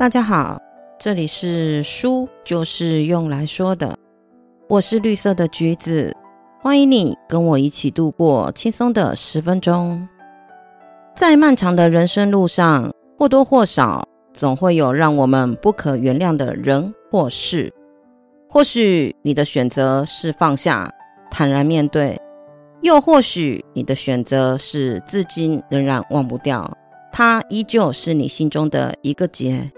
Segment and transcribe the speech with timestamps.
[0.00, 0.58] 大家好，
[0.98, 3.94] 这里是书就是用来说的，
[4.66, 6.10] 我是绿色的橘子，
[6.62, 10.08] 欢迎你跟我一起度过轻松的十分钟。
[11.14, 17.70] 在漫长的人生路上，或多或少总会有让我们不可原谅的人或事。
[18.48, 20.90] 或许你的选择是放下，
[21.30, 22.16] 坦然面对；
[22.80, 26.74] 又或许你的选择是至今仍然忘不掉，
[27.12, 29.70] 它依旧是你心中的一个结。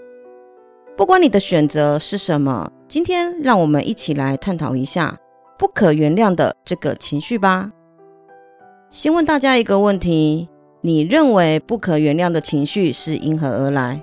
[0.95, 5.19] 不管你的选择是什么，今天让我们一起来探讨一下
[5.59, 7.73] 不可原谅的这个情绪吧。
[8.91, 10.47] 先问大家一个问题：
[10.83, 14.03] 你认为不可原谅的情绪是因何而来？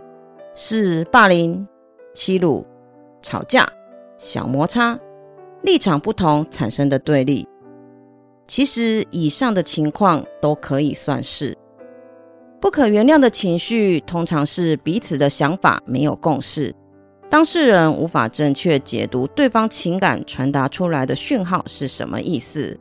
[0.55, 1.65] 是霸凌、
[2.13, 2.65] 欺辱、
[3.21, 3.67] 吵架、
[4.17, 4.99] 小摩擦、
[5.61, 7.47] 立场不同产生的对立？
[8.47, 11.55] 其实以上的情况都可以算是
[12.59, 16.75] 不可原谅的情绪，通常是彼此的想法没有共识。
[17.29, 22.75] 当事人无法正确解读对方情感传达出来的讯号是什么意思，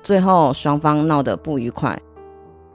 [0.00, 2.00] 最后双方闹得不愉快。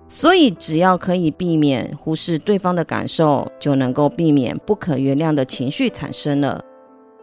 [0.09, 6.61] 所以，只要可以避免忽视对方的感受，就能够避免不可原谅的情绪产生了。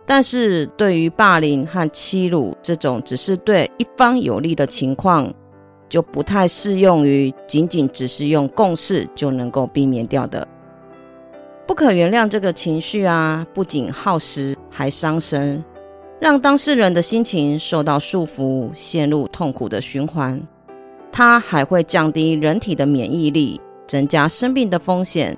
[0.04, 5.32] 但是，对于霸凌和欺辱这种只是对一方有利的情况，
[5.88, 10.48] 就不太适用于仅仅只是用共识就能够避免掉的。
[11.66, 15.62] 不可原谅这个情绪啊，不仅耗时，还伤身，
[16.20, 20.40] 让当事人的心情受到束缚，陷入痛苦的循环。
[21.10, 25.36] 它还会降低人体的免疫力，增加生病的风险，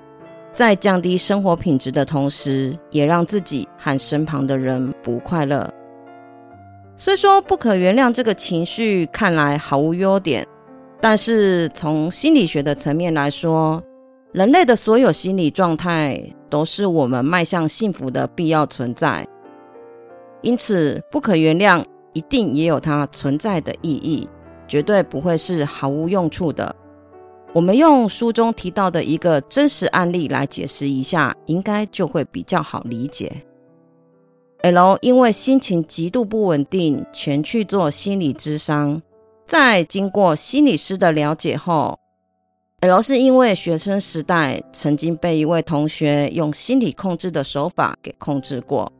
[0.53, 5.69] 在降低生活品质的同时，也让自己和身旁的人不快乐。
[6.97, 10.47] 虽说不可原谅这个情绪看来毫无优点，
[11.01, 13.83] 但是从心理学的层面来说，
[14.35, 19.25] 人类的所有心理状态都是我们迈向幸福的必要存在，
[20.41, 24.27] 因此不可原谅一定也有它存在的意义，
[24.67, 26.75] 绝对不会是毫无用处的。
[27.53, 33.31] 我们用书中提到的一个真实案例来解释一下，应该就会比较好理解。
[34.63, 39.01] L 因为心情极度不稳定，全去做心理咨商，
[39.47, 41.97] 在经过心理师的了解后。
[42.85, 48.91] L 是因为学生时代曾经被一位同学用心理控制的手法给控制过。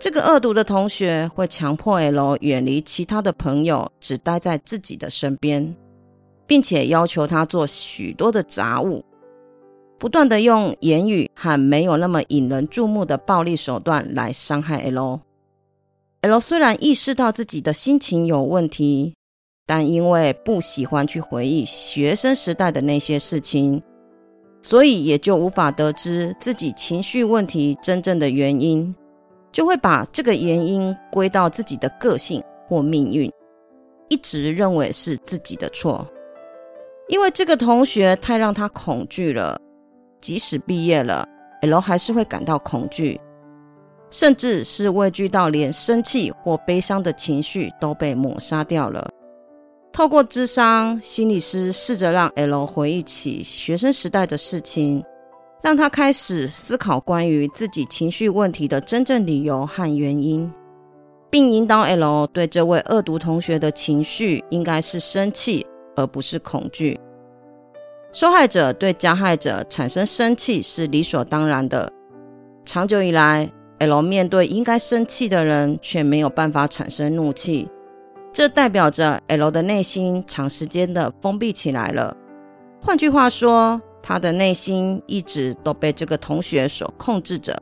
[0.00, 5.76] 这个恶毒的同学会强迫 L 远离其他的朋友，只待在自己的身边，
[6.44, 9.04] 并且要求他做许多的杂物，
[9.96, 15.20] 不断的用言语和没有那么引人注目的暴力手段来伤害 L。
[16.22, 19.14] L 虽然意识到自己的心情有问题。
[19.66, 23.80] 但因为不喜欢去回忆学生时代的那些事情，
[24.60, 28.94] 所以也就无法得知自己情绪问题真正的原因，
[29.52, 33.30] 就会把这个原因归到自己的个性或命运，
[34.08, 36.06] 一直认为是自己的错。
[37.08, 39.58] 因为这个同学太让他恐惧了，
[40.20, 41.26] 即使毕业了
[41.62, 43.20] ，L 还是会感到恐惧，
[44.10, 49.10] 甚至是畏惧到连生气或悲伤的情绪都被抹杀掉了。
[49.92, 55.04] 透过智商心理师试着让 L 回忆起学生时代的事情，
[55.62, 60.50] 让他开始思考关于自己情绪问题的真正理由和原因，
[61.28, 66.98] 并引导 L 对这位恶毒同学的情绪应该是生气而不是恐惧。
[68.14, 71.92] 受害者对加害者产生生气是理所当然的，
[72.64, 77.68] 长久以来，L 面对应该生气的人却没有办法产生怒气。
[78.32, 82.16] 这代表着 L 的内心长时间的封闭起来了。
[82.80, 87.56] 换句话说，他的内心一直都被这个同学所控制着。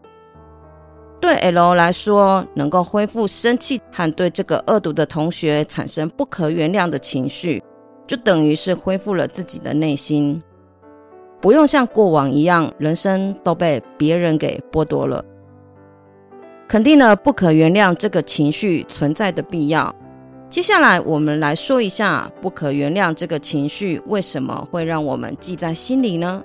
[1.21, 7.63] 对 L 来说，能够恢复生气和对这个恶毒的同学产生不可原谅的情绪，
[8.07, 10.41] 就等于是恢复了自己的内心，
[11.41, 15.23] 不用像过往一样，人生都被别人给剥夺了。
[16.67, 19.95] 肯定了不可原谅这个情绪存在的必要。
[20.51, 26.43] 接下来，我们来说一下不可原谅这个情绪为什么会让我们记在心里呢？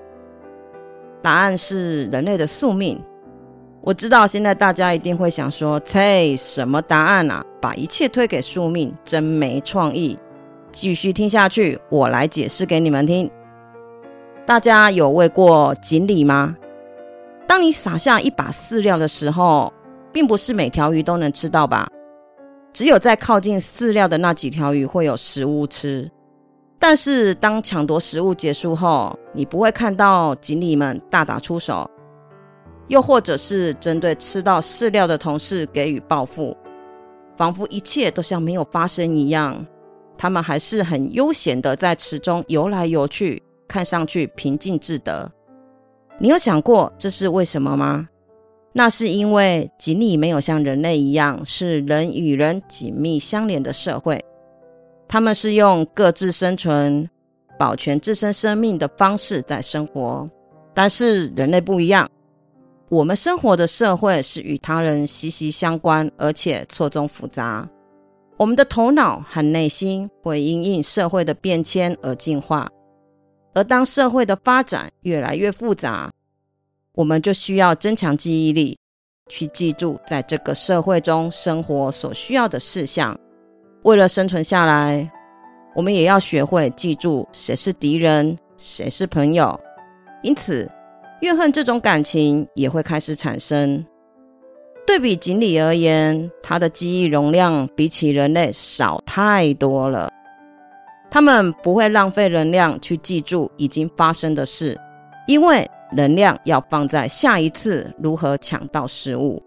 [1.20, 3.02] 答案是人类的宿命。
[3.82, 7.44] 我知道现在大家一定会想说：“切，什么答案啊？
[7.60, 10.16] 把一切推给宿命，真没创意。”
[10.70, 13.28] 继续听下去，我来解释给你们听。
[14.46, 16.56] 大家有喂过锦鲤吗？
[17.48, 19.72] 当你撒下一把饲料的时候，
[20.12, 21.88] 并不是每条鱼都能吃到吧？
[22.76, 26.10] 只有在靠近饲料的那几条鱼会有食物吃，
[26.78, 31.90] 但是当抢夺食物结束后，你不会看到锦鲤们大打出手。
[32.88, 36.54] 又或者是针对吃到饲料的同事给予报复，
[37.34, 39.66] 仿佛一切都像没有发生一样。
[40.18, 45.32] 他们还是很悠闲的在池中游来游去，看上去平静自得。
[46.18, 48.06] 你有想过这是为什么吗？
[48.78, 54.22] 那是因为锦鲤没有像人类一样是人与人紧密相连的社会，
[55.08, 57.08] 他们是用各自生存、
[57.58, 60.28] 保全自身生命的方式在生活。
[60.74, 62.06] 但是人类不一样，
[62.90, 67.66] 我们生活的社会是与他人息息相关，而且错综复杂。
[68.36, 72.68] 我们的头脑和内心会因应社会的变迁而进化，
[73.54, 76.12] 而当社会的发展越来越复杂，
[76.96, 78.78] 我们就需要增强记忆力，
[79.28, 83.14] 去记住在这个社会中生活所需要的事项。
[83.82, 85.08] 为了生存下来，
[85.74, 89.60] 我们也要学会记住谁是敌人，谁是朋友。
[90.22, 90.66] 因此，
[91.20, 93.84] 怨恨这种感情也会开始产生。
[94.86, 100.10] 对比锦鲤而言，它的记忆容量比起人类少太多了。
[101.10, 104.80] 它们不会浪费能量去记住已经发生的事，
[105.26, 109.42] 因为能量要放在下一次如何抢到食物。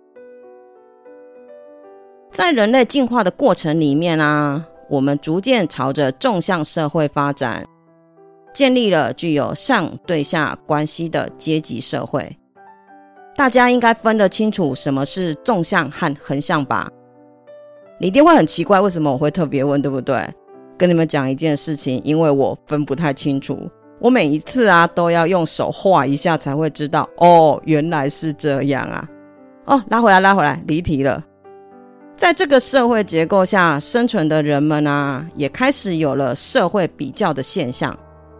[2.31, 7.65] 在人类进化的过程里面啊，我们逐渐朝着纵向社会发展，
[8.53, 12.37] 建立了具有上对下关系的阶级社会。
[13.35, 16.91] 大家应该分得清楚什么是纵向和横向吧？
[17.99, 20.21] 你一定会很奇怪，为什么我会特别问，对不对？
[20.77, 27.07] 跟你们讲一件事情，因为我分不太清楚，我每一次啊都要用手画一下才会知道。
[27.17, 29.07] 哦，原来是这样啊！
[29.65, 31.23] 哦，拉回来，拉回来，离题了。
[32.17, 37.97] 在这个社会结构下生存的人们啊，也开始有了社会比较的现象。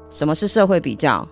[0.09, 1.27] 什么是社会比较？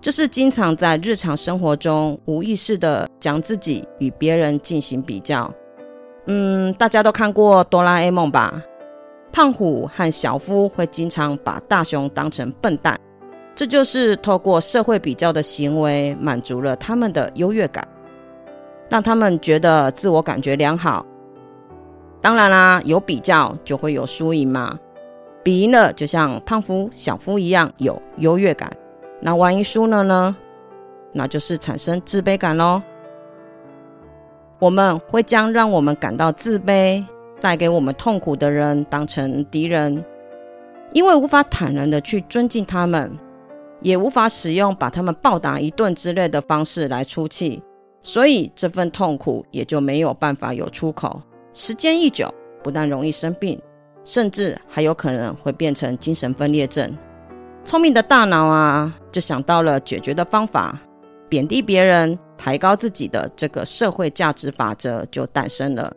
[0.00, 5.50] 就是经常在日常生活中无意识的将自己与别人进行比较。
[6.26, 8.62] 嗯，大家都看过哆啦 A 梦吧？
[9.32, 12.96] 胖虎和小夫会经常把大雄当成笨蛋，
[13.54, 17.86] 这就是透过社会比较的行为满足了他们的优越感，
[18.88, 21.04] 让他们觉得自我感觉良好。
[22.20, 24.78] 当然啦，有比较就会有输赢嘛，
[25.42, 28.70] 比赢了就像胖夫、小夫一样有优越感。
[29.20, 30.34] 那万一输了呢？
[31.12, 32.82] 那就是产生自卑感喽。
[34.58, 37.04] 我们会将让我们感到自卑、
[37.40, 40.02] 带给我们痛苦的人当成敌人，
[40.92, 43.10] 因为无法坦然的去尊敬他们，
[43.84, 47.62] 也无法使用把他们暴打一顿之类的方式来出气，
[48.02, 51.20] 所以这份痛苦也就没有办法有出口。
[51.52, 52.32] 时间一久，
[52.62, 53.60] 不但容易生病，
[54.02, 56.90] 甚至还有可能会变成精神分裂症。
[57.62, 60.80] 聪明的大脑啊，就想到了解决的方法，
[61.28, 65.94] 贬低别人，抬高自己的这个社会价值法则就诞生了。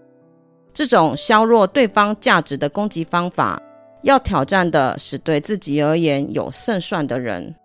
[0.74, 3.62] 这种削弱对方价值的攻击方法，
[4.04, 7.56] 要挑战的是对自己而言有胜算的人。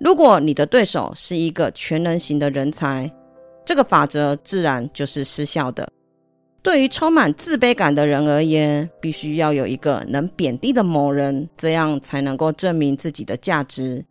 [0.00, 3.10] 如果你的对手是一个全能型的人才，
[3.64, 5.88] 这个法则自然就是失效的。
[6.62, 14.04] 对于充满自卑感的人而言，必须要有一个能贬低的某人，这样才能够证明自己的价值。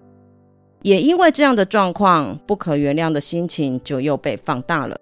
[0.81, 4.97] 也因为这样的状况，不可原谅的心情就又被放大了。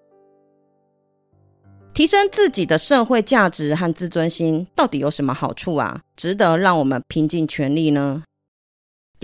[1.93, 6.01] 提升自己的社会价值和自尊心，到底有什么好处啊？
[6.15, 8.23] 值得让我们拼尽全力呢？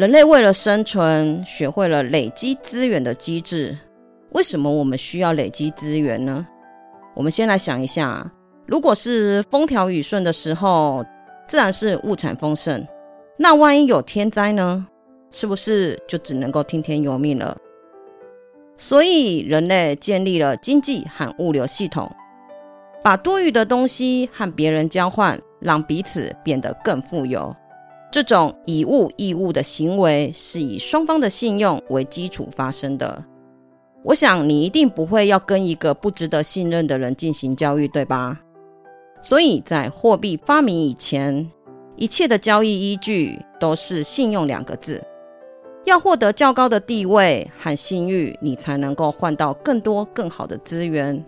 [0.01, 3.77] 人类为了生存，学会了累积资源的机制。
[4.31, 6.43] 为什么我们需要累积资源呢？
[7.13, 8.27] 我们先来想一下，
[8.65, 11.05] 如果是风调雨顺的时候，
[11.47, 12.83] 自然是物产丰盛。
[13.37, 14.87] 那万一有天灾呢？
[15.29, 17.55] 是不是就只能够听天由命了？
[18.79, 22.11] 所以人类建立了经济和物流系统，
[23.03, 27.55] 把多余的东西和别人交换，让彼此变得更富有。
[28.11, 33.23] 这种以物易物的行为，是以双方的信用为基础发生的。
[34.03, 38.39] 我想你一定不会要跟一个不值得信任的人进行交易，对吧？
[39.21, 41.49] 所以在货币发明以前，
[41.95, 45.01] 一切的交易依据都是信用两个字。
[45.85, 51.23] 要获得较高的地位和信誉，你才能够换到更多更好的资源。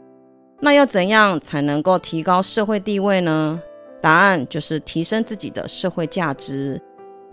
[0.60, 3.62] 那要怎样才能够提高社会地位呢？
[4.04, 6.78] 答案就是提升自己的社会价值。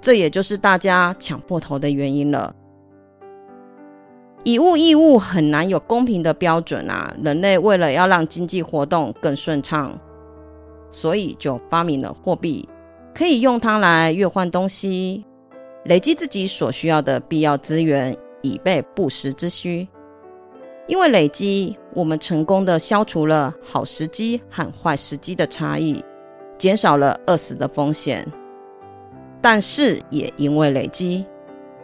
[0.01, 2.55] 这也就是大家抢破头的原因了。
[4.45, 7.13] 以物易物很难有公平的标准啊！
[7.23, 9.99] 人类为了要让经济活动更顺畅，
[10.91, 12.67] 所以就发明了货币，
[13.13, 15.23] 可以用它来兑换东西，
[15.85, 19.87] 累积自己所需要的必要资源，以备不时之需。
[20.87, 26.03] 因为累积，我们成功的消除了好时机和坏时机的差异，
[26.61, 28.27] 减少了饿死的风险。
[29.41, 31.25] 但是也因为累积，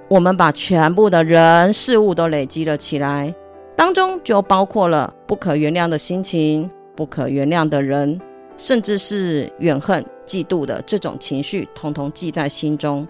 [0.09, 3.35] 我们把全部的人事物都累积了起来，
[3.75, 8.21] 当中就包括了不可原谅的心情、不可原谅的人，
[8.59, 13.09] 甚至是怨恨、嫉妒的这种情绪，统统记在心中。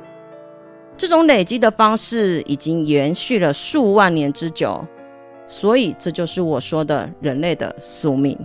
[0.97, 4.83] 这种累积的方式已经延续了数万年之久。
[5.49, 8.39] 所以，这就是我说的人类的宿命。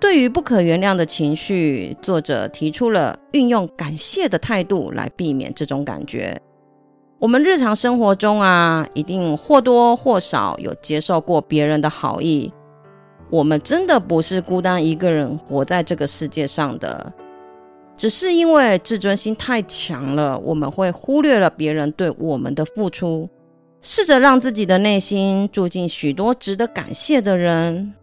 [0.00, 6.40] 对于不可原谅的情绪，作者提出了运用感谢的态度来避免这种感觉。
[7.18, 12.52] 我们日常生活中啊，一定或多或少有接受过别人的好意。
[13.28, 17.12] 我们真的不是孤单一个人活在这个世界上的，
[17.96, 23.28] 只是因为自尊心太强了，我们会忽略了别人对我们的付出。
[23.82, 27.94] 试着让自己的内心住进许多值得感谢的人。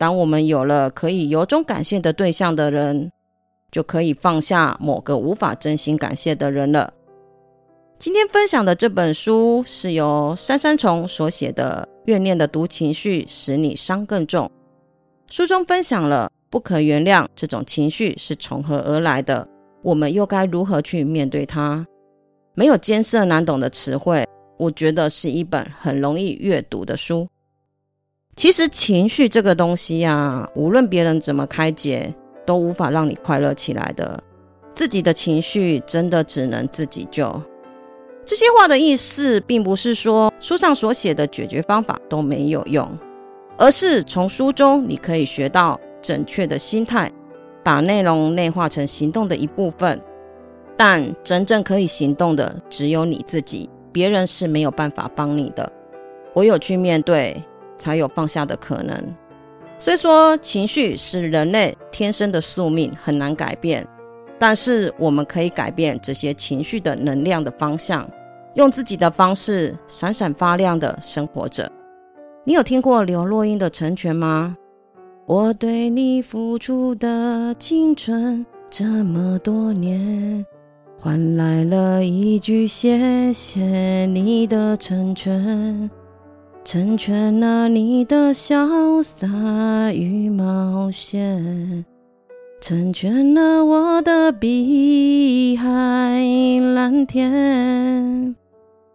[0.00, 3.12] 当我们有了可以由衷感谢的对象的人，
[3.70, 6.90] 就可以放下某个无法真心感谢的人了。
[7.98, 14.46] 今天分享的这本书是由山山虫所写的《怨念的毒情绪使你伤更重》。
[15.28, 19.46] 书中分享了不可原谅这种情绪是从何而来的，
[19.82, 21.86] 我们又该如何去面对它？
[22.54, 24.26] 没有艰涩难懂的词汇。
[24.56, 27.28] 我觉得是一本很容易阅读的书。
[28.36, 32.14] 其实情绪这个东西呀，无论别人怎么开解，
[32.46, 34.22] 都无法让你快乐起来的。
[34.72, 37.40] 自己的情绪真的只能自己救。
[38.24, 42.88] 这些话的意思，并不是说书上所写的解决方法都没有用，
[43.58, 47.10] 而是从书中你可以学到正确的心态，
[47.62, 50.00] 把内容内化成行动的一部分。
[50.76, 53.68] 但真正可以行动的，只有你自己。
[53.92, 55.70] 别人是没有办法帮你的，
[56.34, 57.42] 唯有去面对，
[57.80, 58.96] 才有放下的可能。
[59.78, 63.84] 虽说情绪是人类天生的宿命，很难改变，
[64.38, 68.08] 但是我们可以改变这些情绪的能量的方向，
[68.54, 71.70] 用自己的方式闪闪发亮的生活着。
[72.44, 74.54] 你有听过刘若英的《成全》吗？
[75.26, 80.44] 我对你付出的青春这么多年。
[80.98, 85.90] 换来了一句谢谢你的成全，
[86.62, 89.26] 成全了你的潇洒
[89.92, 91.84] 与冒险，
[92.60, 95.66] 成全了我的碧海
[96.74, 98.36] 蓝天。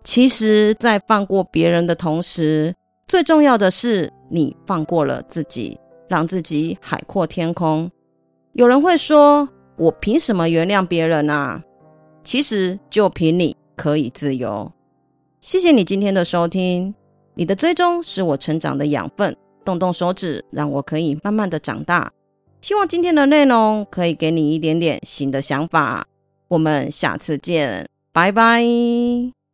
[0.04, 2.74] 其实，在放过别人的同时，
[3.08, 7.90] 最重要的是你放过了自己，让自己海阔天空。
[8.54, 11.62] 有人会说：“我凭什么原谅别人啊？”
[12.24, 14.72] 其实就凭你可以自由。
[15.42, 16.94] 谢谢你今天的收听，
[17.36, 22.12] 你的追踪是我成长的养分，动动手指让我可以慢慢的长大。
[22.62, 26.08] 希望今天的内容可以给你一点点新的想法。
[26.48, 29.45] 我们下次见，拜拜。